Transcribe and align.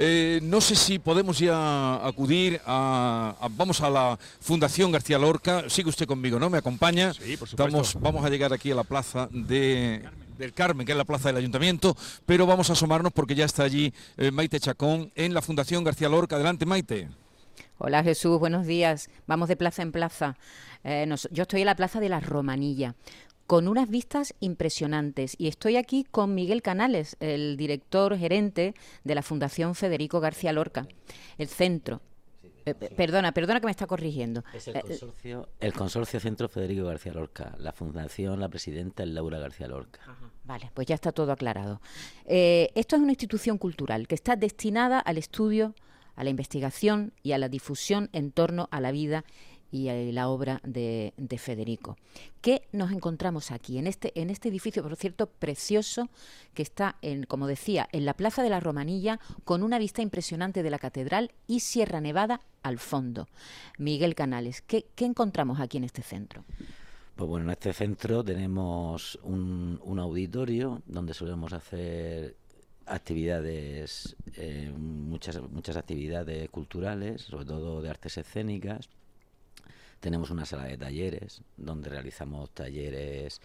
Eh, 0.00 0.38
no 0.44 0.60
sé 0.60 0.76
si 0.76 1.00
podemos 1.00 1.40
ya 1.40 2.06
acudir 2.06 2.60
a, 2.64 3.34
Vamos 3.50 3.80
a 3.80 3.90
la 3.90 4.18
Fundación 4.40 4.92
García 4.92 5.18
Lorca. 5.18 5.68
Sigue 5.68 5.88
usted 5.88 6.06
conmigo, 6.06 6.38
¿no? 6.38 6.48
¿Me 6.48 6.58
acompaña? 6.58 7.12
Sí, 7.12 7.36
por 7.36 7.48
supuesto. 7.48 7.98
vamos 7.98 8.24
a 8.24 8.30
llegar 8.30 8.52
aquí 8.52 8.70
a 8.70 8.76
la 8.76 8.84
plaza 8.84 9.28
de 9.32 10.04
del 10.38 10.54
Carmen, 10.54 10.86
que 10.86 10.92
es 10.92 10.98
la 10.98 11.04
plaza 11.04 11.30
del 11.30 11.38
ayuntamiento, 11.38 11.96
pero 12.24 12.46
vamos 12.46 12.70
a 12.70 12.74
asomarnos 12.74 13.12
porque 13.12 13.34
ya 13.34 13.44
está 13.44 13.64
allí 13.64 13.92
eh, 14.16 14.30
Maite 14.30 14.60
Chacón 14.60 15.10
en 15.16 15.34
la 15.34 15.42
Fundación 15.42 15.82
García 15.82 16.08
Lorca. 16.08 16.36
Adelante, 16.36 16.64
Maite. 16.64 17.08
Hola 17.78 18.04
Jesús, 18.04 18.38
buenos 18.38 18.64
días. 18.64 19.10
Vamos 19.26 19.48
de 19.48 19.56
plaza 19.56 19.82
en 19.82 19.90
plaza. 19.90 20.36
Eh, 20.84 21.12
yo 21.32 21.42
estoy 21.42 21.62
en 21.62 21.66
la 21.66 21.74
plaza 21.74 21.98
de 21.98 22.08
la 22.08 22.20
Romanilla 22.20 22.94
con 23.48 23.66
unas 23.66 23.88
vistas 23.88 24.34
impresionantes. 24.40 25.34
Y 25.38 25.48
estoy 25.48 25.76
aquí 25.76 26.04
con 26.04 26.34
Miguel 26.34 26.60
Canales, 26.60 27.16
el 27.18 27.56
director 27.56 28.16
gerente 28.18 28.74
de 29.04 29.14
la 29.14 29.22
Fundación 29.22 29.74
Federico 29.74 30.20
García 30.20 30.52
Lorca, 30.52 30.86
el 31.38 31.48
centro. 31.48 32.02
Eh, 32.66 32.74
perdona, 32.74 33.32
perdona 33.32 33.58
que 33.60 33.64
me 33.64 33.70
está 33.70 33.86
corrigiendo. 33.86 34.44
Es 34.52 34.68
el 34.68 34.76
eh, 34.76 34.82
consorcio, 34.82 35.48
el 35.60 35.72
consorcio 35.72 36.20
Centro 36.20 36.50
Federico 36.50 36.84
García 36.84 37.14
Lorca. 37.14 37.56
La 37.58 37.72
fundación, 37.72 38.38
la 38.38 38.50
presidenta 38.50 39.02
es 39.02 39.08
Laura 39.08 39.38
García 39.38 39.66
Lorca. 39.66 40.00
Vale, 40.44 40.70
pues 40.74 40.86
ya 40.86 40.94
está 40.94 41.10
todo 41.10 41.32
aclarado. 41.32 41.80
Eh, 42.26 42.70
esto 42.74 42.96
es 42.96 43.02
una 43.02 43.12
institución 43.12 43.56
cultural 43.56 44.06
que 44.08 44.14
está 44.14 44.36
destinada 44.36 45.00
al 45.00 45.16
estudio, 45.16 45.74
a 46.16 46.22
la 46.22 46.28
investigación 46.28 47.14
y 47.22 47.32
a 47.32 47.38
la 47.38 47.48
difusión 47.48 48.10
en 48.12 48.30
torno 48.30 48.68
a 48.70 48.82
la 48.82 48.92
vida 48.92 49.24
y 49.70 50.12
la 50.12 50.28
obra 50.28 50.60
de, 50.64 51.12
Federico. 51.38 51.96
¿Qué 52.40 52.62
nos 52.72 52.90
encontramos 52.92 53.50
aquí, 53.50 53.78
en 53.78 53.86
este, 53.86 54.18
en 54.20 54.30
este 54.30 54.48
edificio, 54.48 54.82
por 54.82 54.96
cierto, 54.96 55.26
precioso, 55.26 56.08
que 56.54 56.62
está, 56.62 56.96
en, 57.02 57.24
como 57.24 57.46
decía, 57.46 57.88
en 57.92 58.04
la 58.04 58.14
Plaza 58.14 58.42
de 58.42 58.50
la 58.50 58.60
Romanilla, 58.60 59.20
con 59.44 59.62
una 59.62 59.78
vista 59.78 60.02
impresionante 60.02 60.62
de 60.62 60.70
la 60.70 60.78
Catedral 60.78 61.32
y 61.46 61.60
Sierra 61.60 62.00
Nevada 62.00 62.40
al 62.62 62.78
fondo? 62.78 63.28
Miguel 63.78 64.14
Canales, 64.14 64.62
¿qué, 64.62 64.86
encontramos 64.98 65.60
aquí 65.60 65.76
en 65.76 65.84
este 65.84 66.02
centro? 66.02 66.44
Pues 67.16 67.28
bueno, 67.28 67.46
en 67.46 67.50
este 67.50 67.72
centro 67.72 68.22
tenemos 68.24 69.18
un, 69.22 69.98
auditorio 69.98 70.82
donde 70.86 71.14
solemos 71.14 71.52
hacer 71.52 72.36
actividades, 72.86 74.16
eh, 74.36 74.72
muchas, 74.74 75.42
muchas 75.50 75.76
actividades 75.76 76.48
culturales, 76.48 77.22
sobre 77.22 77.44
todo 77.44 77.82
de 77.82 77.90
artes 77.90 78.16
escénicas, 78.16 78.88
tenemos 80.00 80.30
una 80.30 80.44
sala 80.44 80.64
de 80.64 80.76
talleres 80.76 81.42
donde 81.56 81.90
realizamos 81.90 82.50
talleres 82.50 83.40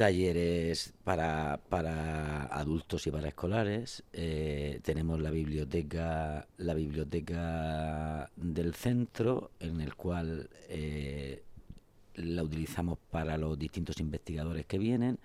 talleres 0.00 0.94
para, 1.04 1.60
para 1.68 2.44
adultos 2.44 3.06
y 3.06 3.10
para 3.10 3.28
escolares. 3.28 4.02
Eh, 4.14 4.80
tenemos 4.82 5.20
la 5.20 5.30
biblioteca, 5.30 6.46
la 6.56 6.72
biblioteca 6.72 8.30
del 8.34 8.74
centro, 8.74 9.50
en 9.60 9.82
el 9.82 9.94
cual 9.96 10.48
eh, 10.70 11.42
la 12.14 12.42
utilizamos 12.42 12.98
para 13.10 13.36
los 13.36 13.58
distintos 13.58 14.00
investigadores 14.00 14.64
que 14.64 14.78
vienen. 14.78 15.18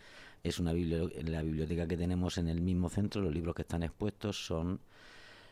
Es 0.44 0.60
una 0.60 0.74
la 0.74 1.42
biblioteca 1.42 1.88
que 1.88 1.96
tenemos 1.96 2.38
en 2.38 2.50
el 2.50 2.60
mismo 2.60 2.90
centro, 2.90 3.22
los 3.22 3.34
libros 3.34 3.56
que 3.56 3.62
están 3.62 3.82
expuestos 3.82 4.46
son 4.46 4.82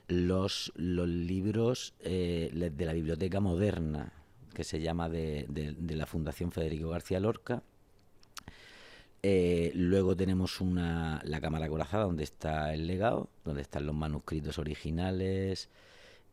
los, 0.10 0.73
los 0.76 1.08
libros 1.08 1.94
eh, 2.02 2.50
de 2.52 2.86
la 2.86 2.92
biblioteca 2.92 3.40
moderna, 3.40 4.12
que 4.54 4.64
se 4.64 4.80
llama 4.80 5.09
de, 5.09 5.48
la 5.90 6.06
Fundación 6.06 6.52
Federico 6.52 6.90
García 6.90 7.20
Lorca. 7.20 7.64
Eh, 9.22 9.72
luego 9.73 10.16
tenemos 10.16 10.60
una, 10.60 11.22
la 11.23 11.40
cámara 11.40 11.70
corazada 11.70 12.04
donde 12.04 12.23
está 12.23 12.73
el 12.73 12.88
legado, 12.88 13.30
donde 13.45 13.62
están 13.62 13.86
los 13.86 13.95
manuscritos 13.95 14.60
originales, 14.60 15.70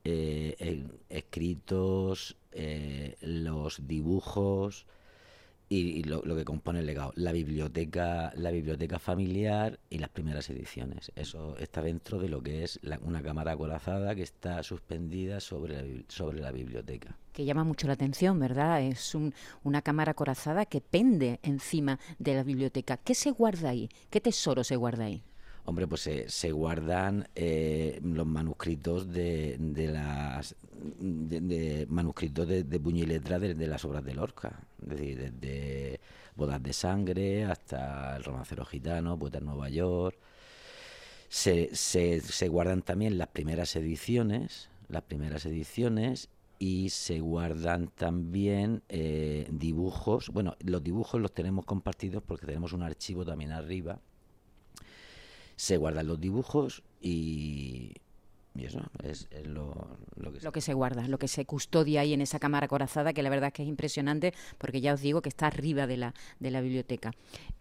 eh, 0.04 0.86
escritos, 1.08 2.36
eh, 2.52 3.16
los 3.20 3.86
dibujos, 3.86 4.86
y, 5.72 6.02
lo, 6.02 6.22
que 6.22 6.44
compone 6.44 6.80
el 6.80 6.86
legado, 6.86 7.12
la 7.14 7.30
biblioteca, 7.30 8.32
la 8.34 8.50
biblioteca 8.50 8.98
familiar 8.98 9.78
y 9.88 9.98
las 9.98 10.10
primeras 10.10 10.50
ediciones. 10.50 11.12
Eso 11.14 11.56
está 11.58 11.80
dentro 11.80 12.18
de 12.18 12.28
lo 12.28 12.42
que 12.42 12.64
es 12.64 12.80
una 13.02 13.22
cámara 13.22 13.52
acorazada 13.52 14.16
que 14.16 14.22
está 14.22 14.64
suspendida 14.64 15.38
sobre 15.38 15.80
la, 15.80 16.02
sobre 16.08 16.40
la 16.40 16.50
biblioteca. 16.50 17.16
Que 17.32 17.44
llama 17.44 17.62
mucho 17.62 17.86
la 17.86 17.92
atención, 17.92 18.40
¿verdad? 18.40 18.82
Es 18.82 19.16
una 19.62 19.80
cámara 19.82 20.10
acorazada 20.10 20.66
que 20.66 20.80
pende 20.80 21.38
encima 21.44 22.00
de 22.18 22.34
la 22.34 22.42
biblioteca. 22.42 22.96
¿Qué 22.96 23.14
se 23.14 23.30
guarda 23.30 23.68
ahí? 23.70 23.88
¿Qué 24.10 24.20
tesoro 24.20 24.64
se 24.64 24.74
guarda 24.74 25.04
ahí? 25.04 25.22
Hombre, 25.66 25.86
pues 25.86 26.10
se, 26.26 26.50
guardan 26.50 27.28
eh, 27.36 28.00
los 28.02 28.26
manuscritos 28.26 29.12
de, 29.12 29.56
de 29.60 29.86
de, 30.72 31.86
manuscritos 31.88 32.46
de, 32.46 32.80
puño 32.80 33.04
y 33.04 33.06
letra 33.06 33.38
de, 33.38 33.66
las 33.66 33.84
obras 33.84 34.04
de 34.04 34.14
Lorca, 34.14 34.60
es 34.82 34.88
decir, 34.88 35.32
desde 35.32 36.00
Bodas 36.36 36.62
de 36.62 36.72
Sangre 36.72 37.44
hasta 37.44 38.16
El 38.16 38.24
Romancero 38.24 38.64
Gitano, 38.64 39.18
Poeta 39.18 39.38
en 39.38 39.46
Nueva 39.46 39.68
York. 39.68 40.18
Se, 41.28 41.74
se, 41.74 42.20
se 42.20 42.48
guardan 42.48 42.82
también 42.82 43.16
las 43.16 43.28
primeras 43.28 43.76
ediciones, 43.76 44.68
las 44.88 45.02
primeras 45.02 45.46
ediciones 45.46 46.28
y 46.58 46.90
se 46.90 47.20
guardan 47.20 47.88
también 47.88 48.82
eh, 48.88 49.46
dibujos. 49.50 50.30
Bueno, 50.30 50.56
los 50.60 50.82
dibujos 50.82 51.20
los 51.20 51.32
tenemos 51.32 51.64
compartidos 51.64 52.22
porque 52.26 52.46
tenemos 52.46 52.72
un 52.72 52.82
archivo 52.82 53.24
también 53.24 53.52
arriba 53.52 54.00
se 55.60 55.76
guardan 55.76 56.06
los 56.06 56.18
dibujos 56.18 56.82
y, 57.02 57.92
eso 58.58 58.80
es, 59.04 59.28
lo, 59.44 59.98
que, 60.16 60.40
lo 60.40 60.52
que 60.52 60.60
se 60.60 60.74
guarda, 60.74 61.06
lo 61.08 61.18
que 61.18 61.28
se 61.28 61.44
custodia 61.44 62.00
ahí 62.00 62.12
en 62.12 62.20
esa 62.20 62.38
cámara 62.38 62.68
corazada, 62.68 63.12
que 63.12 63.22
la 63.22 63.30
verdad 63.30 63.48
es 63.48 63.52
que 63.52 63.62
es 63.62 63.68
impresionante, 63.68 64.34
porque 64.58 64.80
ya 64.80 64.94
os 64.94 65.00
digo 65.00 65.22
que 65.22 65.28
está 65.28 65.46
arriba 65.46 65.86
de 65.86 65.96
la, 65.96 66.14
de 66.40 66.50
la 66.50 66.60
biblioteca. 66.60 67.12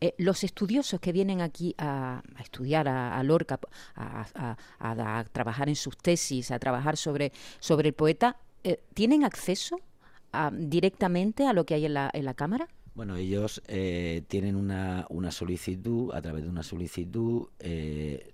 Eh, 0.02 0.16
los 0.18 0.44
estudiosos 0.44 1.00
que 1.00 1.12
vienen 1.12 1.42
aquí 1.42 1.76
a, 1.78 2.24
estudiar 2.40 2.88
a, 2.88 3.22
Lorca, 3.24 3.60
a, 3.96 5.26
trabajar 5.32 5.70
en 5.70 5.76
sus 5.76 5.98
tesis, 5.98 6.52
a 6.52 6.60
trabajar 6.60 6.98
sobre, 6.98 7.32
sobre 7.60 7.90
el 7.90 7.94
poeta, 7.94 8.38
eh, 8.64 8.82
¿tienen 8.94 9.24
acceso 9.24 9.80
directamente 10.54 11.48
a 11.48 11.54
lo 11.54 11.66
que 11.66 11.74
hay 11.74 11.86
en 11.86 11.94
la, 11.96 12.10
en 12.14 12.26
la 12.26 12.34
cámara? 12.34 12.68
Bueno, 13.00 13.16
ellos 13.16 13.62
eh, 13.70 14.24
tienen 14.28 14.58
una, 14.58 15.06
una, 15.08 15.32
solicitud, 15.32 16.14
a 16.14 16.22
través 16.22 16.44
de 16.44 16.50
una 16.50 16.64
solicitud 16.64 17.48
eh, 17.58 18.34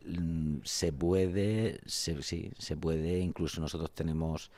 se 0.63 0.91
puede, 0.91 1.81
sí, 1.85 2.51
se 2.57 2.75
puede, 2.75 3.19
incluso 3.19 3.61
nosotros 3.61 3.91
tenemos, 3.91 4.49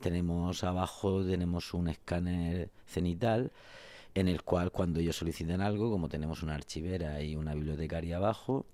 tenemos 0.00 0.62
abajo, 0.62 1.24
tenemos 1.24 1.74
un 1.74 1.88
escáner 1.88 2.70
cenital 2.86 3.50
en 4.14 4.28
el 4.28 4.42
cual 4.44 4.70
cuando 4.70 5.00
ellos 5.00 5.16
soliciten 5.16 5.60
algo, 5.60 5.90
como 5.90 6.08
tenemos 6.08 6.44
una 6.44 6.54
archivera 6.54 7.20
y 7.20 7.34
una 7.34 7.52
bibliotecaria 7.52 8.18
abajo, 8.18 8.64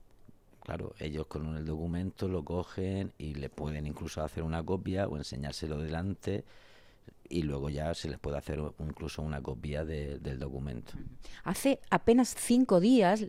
claro, 0.62 0.92
ellos 0.98 1.28
con 1.28 1.56
el 1.56 1.64
documento 1.64 2.28
lo 2.28 2.44
cogen 2.44 3.14
y 3.16 3.32
le 3.32 3.48
pueden 3.48 3.86
incluso 3.86 4.22
hacer 4.22 4.42
una 4.42 4.62
copia 4.62 5.08
o 5.08 5.16
enseñárselo 5.16 5.78
delante 5.78 6.44
y 7.28 7.42
luego 7.42 7.70
ya 7.70 7.94
se 7.94 8.08
les 8.08 8.18
puede 8.18 8.38
hacer 8.38 8.60
incluso 8.78 9.22
una 9.22 9.42
copia 9.42 9.84
del 9.84 10.38
documento. 10.38 10.92
Hace 11.44 11.80
apenas 11.90 12.34
cinco 12.38 12.80
días 12.80 13.26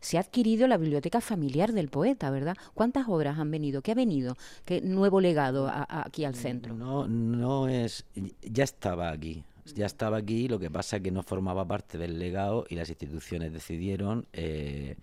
se 0.00 0.16
ha 0.16 0.20
adquirido 0.20 0.66
la 0.66 0.76
biblioteca 0.76 1.20
familiar 1.20 1.72
del 1.72 1.88
poeta, 1.88 2.30
¿verdad? 2.30 2.56
¿Cuántas 2.74 3.08
obras 3.08 3.38
han 3.38 3.50
venido? 3.50 3.82
¿Qué 3.82 3.92
ha 3.92 3.96
venido? 3.96 4.36
¿Qué 4.64 4.80
nuevo 4.80 5.20
legado 5.20 5.70
aquí 5.72 6.24
al 6.24 6.34
centro? 6.34 6.74
No, 6.74 7.06
no 7.08 7.68
es, 7.68 8.04
ya 8.42 8.64
estaba 8.64 9.10
aquí. 9.10 9.44
Ya 9.76 9.86
estaba 9.86 10.16
aquí, 10.16 10.48
lo 10.48 10.58
que 10.58 10.70
pasa 10.70 10.96
es 10.96 11.02
que 11.02 11.12
no 11.12 11.22
formaba 11.22 11.64
parte 11.64 11.96
del 11.96 12.18
legado 12.18 12.66
y 12.68 12.74
las 12.74 12.88
instituciones 12.88 13.52
decidieron 13.52 14.26
eh, 14.32 14.96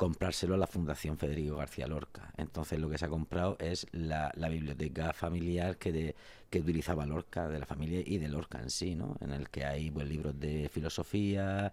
comprárselo 0.00 0.54
a 0.54 0.56
la 0.56 0.66
Fundación 0.66 1.18
Federico 1.18 1.56
García 1.56 1.86
Lorca. 1.86 2.32
Entonces 2.38 2.78
lo 2.78 2.88
que 2.88 2.96
se 2.96 3.04
ha 3.04 3.10
comprado 3.10 3.58
es 3.60 3.86
la, 3.92 4.32
biblioteca 4.48 5.12
familiar 5.12 5.76
que, 5.76 5.92
de, 5.92 6.16
que 6.48 6.60
utilizaba 6.60 7.04
Lorca, 7.04 7.50
de 7.50 7.58
la 7.58 7.66
familia 7.66 8.00
y 8.02 8.16
de 8.16 8.28
Lorca 8.28 8.62
en 8.62 8.70
sí, 8.70 8.94
¿no? 8.94 9.18
En 9.20 9.30
el 9.30 9.50
que 9.50 9.66
hay 9.66 9.90
pues, 9.90 10.08
libros 10.08 10.40
de 10.40 10.70
filosofía, 10.70 11.70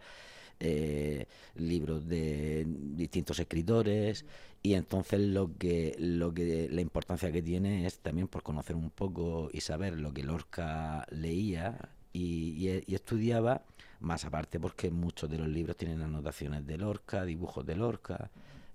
eh, 0.60 1.26
libros 1.56 2.06
de 2.06 2.66
distintos 2.68 3.40
escritores 3.40 4.26
y 4.62 4.74
entonces 4.74 5.22
lo 5.22 5.58
que 5.58 5.96
lo 5.98 6.34
que 6.34 6.68
la 6.70 6.82
importancia 6.82 7.32
que 7.32 7.42
tiene 7.42 7.86
es 7.86 8.00
también 8.00 8.28
por 8.28 8.44
conocer 8.44 8.76
un 8.76 8.90
poco 8.90 9.50
y 9.54 9.62
saber 9.62 9.98
lo 9.98 10.14
que 10.14 10.24
Lorca 10.24 11.06
leía 11.12 11.78
y 12.18 12.94
estudiaba 12.96 13.64
más 14.00 14.26
aparte 14.26 14.60
porque 14.60 14.92
muchos 14.92 15.30
de 15.30 15.38
los 15.38 15.48
libros 15.48 15.78
tienen 15.78 16.02
anotaciones 16.02 16.66
de 16.66 16.78
Lorca, 16.78 17.26
dibujos 17.26 17.66
de 17.66 17.76
Lorca, 17.76 18.30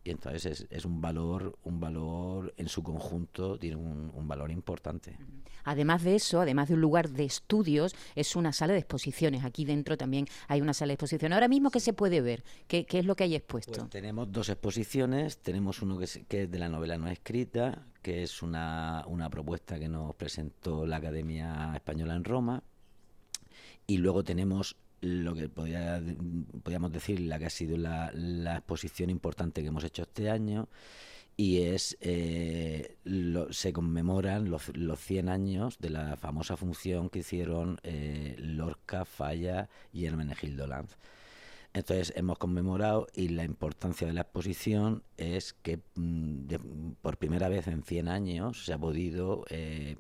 y 0.04 0.10
entonces 0.10 0.66
es, 0.68 0.84
un 0.84 1.00
valor, 1.00 1.56
un 1.62 1.78
valor 1.78 2.52
en 2.56 2.68
su 2.68 2.82
conjunto, 2.82 3.56
tiene 3.56 3.76
un, 3.76 4.26
valor 4.26 4.50
importante. 4.50 5.16
además 5.64 6.02
de 6.02 6.16
eso, 6.16 6.40
además 6.40 6.68
de 6.68 6.74
un 6.74 6.80
lugar 6.80 7.10
de 7.10 7.24
estudios, 7.24 7.94
es 8.16 8.34
una 8.34 8.52
sala 8.52 8.72
de 8.72 8.80
exposiciones. 8.80 9.44
Aquí 9.44 9.64
dentro 9.64 9.96
también 9.96 10.26
hay 10.48 10.60
una 10.60 10.74
sala 10.74 10.88
de 10.88 10.94
exposiciones. 10.94 11.36
Ahora 11.36 11.46
mismo, 11.46 11.70
¿qué 11.70 11.78
se 11.78 11.92
puede 11.92 12.20
ver? 12.20 12.42
¿Qué, 12.66 12.86
es 12.88 13.04
lo 13.04 13.14
que 13.14 13.24
hay 13.24 13.36
expuesto? 13.36 13.72
Pues 13.72 13.90
tenemos 13.90 14.32
dos 14.32 14.48
exposiciones. 14.48 15.38
Tenemos 15.38 15.82
uno 15.82 15.98
que 15.98 16.04
es, 16.04 16.20
que 16.26 16.42
es 16.44 16.50
de 16.50 16.58
la 16.58 16.68
novela 16.68 16.98
no 16.98 17.08
escrita, 17.08 17.86
que 18.00 18.24
es 18.24 18.42
una, 18.42 19.04
una 19.06 19.30
propuesta 19.30 19.78
que 19.78 19.88
nos 19.88 20.16
presentó 20.16 20.84
la 20.84 20.96
Academia 20.96 21.72
Española 21.74 22.16
en 22.16 22.24
Roma. 22.24 22.62
Y 23.87 23.99
luego 23.99 24.25
tenemos 24.25 24.76
lo 25.00 25.34
que 25.34 25.49
podía, 25.49 26.00
podríamos 26.62 26.93
decir 26.93 27.20
la 27.20 27.38
que 27.38 27.46
ha 27.46 27.50
sido 27.50 27.76
la, 27.76 28.12
exposición 28.56 29.11
importante 29.11 29.61
que 29.61 29.69
hemos 29.69 29.84
hecho 29.84 30.02
este 30.02 30.31
año 30.31 30.69
y 31.37 31.62
es 31.62 31.96
eh, 32.00 32.96
se 33.50 33.73
conmemoran 33.73 34.50
los, 34.50 34.76
los 34.76 35.00
100 35.00 35.29
años 35.29 35.79
de 35.79 35.90
la 35.90 36.17
famosa 36.17 36.56
función 36.56 37.08
que 37.08 37.20
hicieron 37.20 37.81
eh, 37.82 38.37
Lorca, 38.38 39.05
Falla 39.05 39.69
y 39.93 40.06
Hermenegildo 40.06 40.67
Lanz. 40.67 40.96
Entonces 41.75 42.12
hemos 42.17 42.38
conmemorado 42.38 43.06
y 43.14 43.29
la 43.29 43.44
importancia 43.44 44.06
de 44.06 44.12
la 44.12 44.20
exposición 44.23 45.02
es 45.17 45.55
que 45.55 45.81
mm, 45.94 46.93
por 47.00 47.17
primera 47.17 47.49
vez 47.49 47.67
en 47.67 47.82
100 47.82 48.08
años 48.08 48.67
se 48.67 48.75
ha 48.75 48.79
podido 48.79 49.44
eh, 49.49 49.96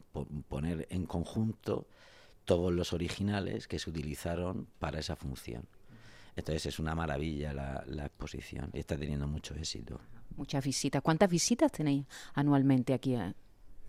poner 0.48 0.86
en 0.90 1.06
conjunto 1.06 1.86
todos 2.44 2.72
los 2.72 2.92
originales 2.92 3.68
que 3.68 3.78
se 3.78 3.90
utilizaron 3.90 4.66
para 4.78 5.00
esa 5.00 5.16
función. 5.16 5.66
Entonces 6.34 6.66
es 6.66 6.78
una 6.78 6.94
maravilla 6.94 7.52
la, 7.52 7.84
la 7.86 8.06
exposición 8.06 8.70
y 8.72 8.78
está 8.78 8.96
teniendo 8.96 9.26
mucho 9.26 9.54
éxito. 9.54 10.00
Muchas 10.36 10.64
visitas. 10.64 11.02
¿Cuántas 11.02 11.28
visitas 11.28 11.70
tenéis 11.70 12.06
anualmente 12.34 12.94
aquí? 12.94 13.16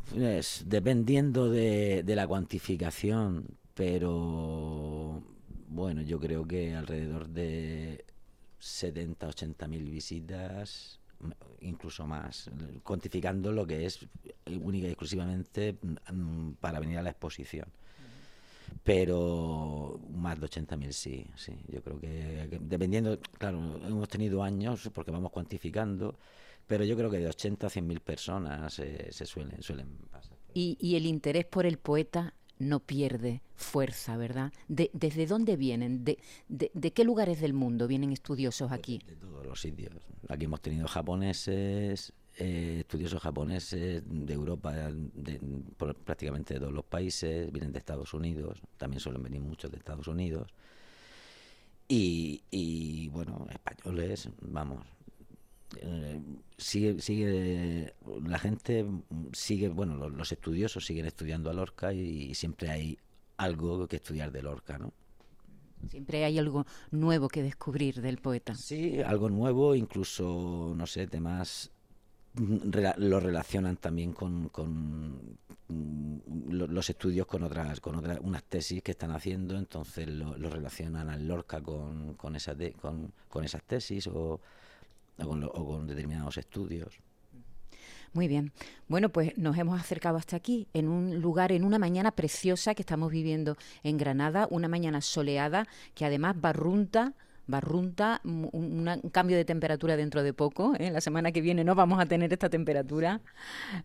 Pues, 0.09 0.63
dependiendo 0.65 1.49
de, 1.49 2.03
de 2.03 2.15
la 2.15 2.27
cuantificación, 2.27 3.47
pero 3.73 5.23
bueno, 5.67 6.01
yo 6.01 6.19
creo 6.19 6.45
que 6.45 6.75
alrededor 6.75 7.29
de 7.29 8.03
70, 8.59 9.27
80 9.27 9.67
mil 9.67 9.89
visitas, 9.89 10.99
incluso 11.61 12.05
más, 12.05 12.51
cuantificando 12.83 13.53
lo 13.53 13.65
que 13.65 13.85
es 13.85 14.05
única 14.61 14.87
y 14.87 14.91
exclusivamente 14.91 15.77
mm, 16.11 16.51
para 16.59 16.81
venir 16.81 16.97
a 16.97 17.01
la 17.01 17.11
exposición 17.11 17.67
pero 18.83 19.99
más 20.09 20.39
de 20.39 20.47
80.000 20.47 20.91
sí, 20.91 21.27
sí. 21.35 21.53
Yo 21.67 21.81
creo 21.81 21.99
que, 21.99 22.59
dependiendo, 22.61 23.19
claro, 23.37 23.59
hemos 23.85 24.07
tenido 24.09 24.43
años 24.43 24.89
porque 24.93 25.11
vamos 25.11 25.31
cuantificando, 25.31 26.17
pero 26.67 26.83
yo 26.83 26.95
creo 26.95 27.09
que 27.09 27.19
de 27.19 27.27
80 27.27 27.67
a 27.67 27.69
100.000 27.69 27.99
personas 27.99 28.73
se 28.73 29.25
suelen, 29.25 29.61
suelen 29.61 29.87
pasar. 30.09 30.37
Y, 30.53 30.77
y 30.79 30.95
el 30.95 31.05
interés 31.05 31.45
por 31.45 31.65
el 31.65 31.77
poeta 31.77 32.33
no 32.59 32.79
pierde 32.79 33.41
fuerza, 33.55 34.17
¿verdad? 34.17 34.51
De, 34.67 34.89
¿Desde 34.93 35.25
dónde 35.25 35.55
vienen? 35.55 36.03
De, 36.03 36.19
de, 36.47 36.71
de, 36.73 36.91
qué 36.91 37.03
lugares 37.03 37.41
del 37.41 37.53
mundo 37.53 37.87
vienen 37.87 38.11
estudiosos 38.11 38.69
pues 38.69 38.79
aquí? 38.79 39.01
De 39.05 39.15
todos 39.15 39.45
los 39.45 39.59
sitios. 39.59 39.93
Aquí 40.29 40.45
hemos 40.45 40.61
tenido 40.61 40.87
japoneses, 40.87 42.13
eh, 42.37 42.77
estudiosos 42.79 43.21
japoneses 43.21 44.01
de 44.05 44.33
Europa, 44.33 44.73
de, 44.91 45.39
prácticamente 46.03 46.55
de 46.55 46.59
todos 46.59 46.73
los 46.73 46.85
países, 46.85 47.51
vienen 47.51 47.71
de 47.71 47.77
Estados 47.77 48.13
Unidos, 48.13 48.59
también 48.77 48.99
suelen 48.99 49.21
venir 49.21 49.41
muchos 49.41 49.69
de 49.69 49.77
Estados 49.77 50.07
Unidos. 50.07 50.51
Y, 51.87 53.07
bueno, 53.09 53.45
españoles, 53.51 54.29
vamos. 54.41 54.83
Eh, 55.79 56.19
sigue, 56.57 56.99
sigue, 57.01 57.93
la 58.25 58.39
gente 58.39 58.85
sigue, 59.33 59.69
bueno, 59.69 60.09
los, 60.09 60.31
estudiosos 60.31 60.85
siguen 60.85 61.05
estudiando 61.05 61.51
a 61.51 61.53
Lorca 61.53 61.93
y, 61.93 62.33
siempre 62.33 62.71
hay 62.71 62.97
algo 63.37 63.87
que 63.87 63.97
estudiar 63.97 64.31
de 64.31 64.41
Lorca, 64.41 64.79
¿no? 64.79 64.91
Siempre 65.87 66.25
hay 66.25 66.39
algo 66.39 66.65
nuevo 66.89 67.27
que 67.27 67.43
descubrir 67.43 68.01
del 68.01 68.17
poeta. 68.17 68.55
Sí, 68.55 69.01
algo 69.01 69.29
nuevo, 69.29 69.75
incluso, 69.75 70.73
no 70.75 70.87
sé, 70.87 71.05
temas 71.07 71.72
lo 72.35 73.19
relacionan 73.19 73.77
también 73.77 74.13
con, 74.13 74.49
con 74.49 75.37
mm, 75.67 76.17
los 76.49 76.89
estudios 76.89 77.27
con 77.27 77.43
otras 77.43 77.79
con 77.79 77.95
otras 77.95 78.19
unas 78.21 78.43
tesis 78.43 78.81
que 78.81 78.91
están 78.91 79.11
haciendo 79.11 79.57
entonces 79.57 80.07
lo, 80.07 80.33
relacionan 80.49 81.09
al 81.09 81.27
Lorca 81.27 81.61
con 81.61 82.15
con, 82.15 82.35
esa 82.35 82.55
con, 82.81 83.13
con, 83.29 83.43
esas 83.43 83.63
tesis 83.63 84.07
o, 84.07 84.39
con 85.17 85.43
o 85.43 85.65
con 85.65 85.85
determinados 85.85 86.37
estudios 86.37 86.99
muy 88.13 88.27
bien. 88.27 88.51
Bueno, 88.87 89.09
pues 89.09 89.35
nos 89.39 89.57
hemos 89.57 89.79
acercado 89.79 90.17
hasta 90.17 90.35
aquí, 90.35 90.67
en 90.73 90.87
un 90.87 91.19
lugar, 91.19 91.51
en 91.51 91.63
una 91.63 91.79
mañana 91.79 92.11
preciosa 92.11 92.75
que 92.75 92.83
estamos 92.83 93.11
viviendo 93.11 93.57
en 93.81 93.97
Granada, 93.97 94.47
una 94.51 94.67
mañana 94.67 95.01
soleada 95.01 95.67
que 95.95 96.05
además 96.05 96.39
barrunta 96.39 97.13
barrunta, 97.47 98.21
un, 98.23 98.85
cambio 99.11 99.37
de 99.37 99.45
temperatura 99.45 99.97
dentro 99.97 100.23
de 100.23 100.33
poco. 100.33 100.73
¿eh? 100.79 100.91
La 100.91 101.01
semana 101.01 101.31
que 101.31 101.41
viene 101.41 101.63
no 101.63 101.75
vamos 101.75 101.99
a 101.99 102.05
tener 102.05 102.31
esta 102.31 102.49
temperatura. 102.49 103.21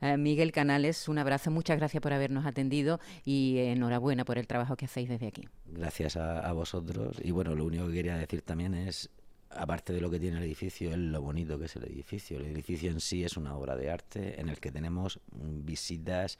Eh, 0.01 0.17
Miguel 0.17 0.53
Canales, 0.53 1.09
un 1.09 1.19
abrazo, 1.19 1.51
muchas 1.51 1.79
gracias 1.79 2.01
por 2.01 2.13
habernos 2.13 2.47
atendido 2.47 3.01
y 3.25 3.59
enhorabuena 3.59 4.25
por 4.25 4.39
el 4.39 4.47
trabajo 4.47 4.77
que 4.77 4.87
hacéis 4.87 5.09
desde 5.09 5.27
aquí. 5.27 5.49
Gracias 5.67 6.17
a, 6.17 6.53
vosotros 6.53 7.17
y 7.23 7.31
bueno, 7.31 7.55
lo 7.55 7.65
único 7.65 7.87
que 7.89 7.93
quería 7.93 8.17
decir 8.17 8.43
también 8.43 8.75
es 8.75 9.11
aparte 9.51 9.93
de 9.93 10.01
lo 10.01 10.11
que 10.11 10.19
tiene 10.19 10.39
el 10.39 10.45
edificio, 10.45 10.91
es 10.91 10.99
lo 10.99 11.21
bonito 11.21 11.59
que 11.59 11.67
es 11.67 11.77
el 11.77 11.85
edificio. 11.85 12.39
El 12.39 12.47
edificio 12.47 12.91
en 12.91 13.01
sí 13.01 13.25
es 13.25 13.37
una 13.37 13.55
obra 13.55 13.77
de 13.77 13.91
arte 13.91 14.41
en 14.41 14.49
el 14.49 14.59
que 14.61 14.73
tenemos 14.73 15.21
visitas 15.33 16.39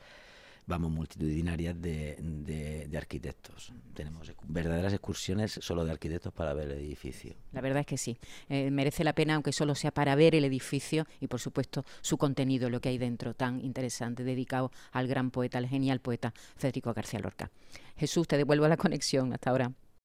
vamos, 0.69 0.91
multitudinarias 0.93 1.81
de, 1.81 2.17
de, 2.20 2.97
arquitectos. 2.97 3.73
Tenemos 3.94 4.31
verdaderas 4.44 4.93
excursiones 4.93 5.59
solo 5.62 5.85
de 5.85 5.91
arquitectos 5.91 6.32
para 6.32 6.53
ver 6.53 6.70
el 6.70 6.79
edificio. 6.79 7.35
La 7.53 7.61
verdad 7.61 7.81
es 7.81 7.87
que 7.87 7.97
sí. 7.97 8.19
Eh, 8.49 8.70
merece 8.70 9.03
la 9.03 9.15
pena, 9.15 9.35
aunque 9.35 9.53
solo 9.53 9.75
sea 9.75 9.91
para 9.91 10.15
ver 10.15 10.35
el 10.35 10.44
edificio 10.44 11.06
y, 11.20 11.26
por 11.26 11.41
supuesto, 11.41 11.85
su 12.03 12.19
contenido, 12.19 12.69
lo 12.70 12.81
que 12.81 12.91
hay 12.91 12.99
dentro, 12.99 13.35
tan 13.35 13.65
interesante, 13.65 14.25
dedicado 14.25 14.70
al 14.93 15.09
gran 15.09 15.31
poeta, 15.31 15.59
al 15.59 15.67
genial 15.67 16.00
poeta 16.00 16.35
Federico 16.56 16.93
García 16.93 17.20
Lorca. 17.20 17.50
Jesús, 17.97 18.29
te 18.29 18.37
devuelvo 18.37 18.69
la 18.69 18.76
conexión. 18.76 19.32
Hasta 19.32 19.50
ahora. 19.50 19.73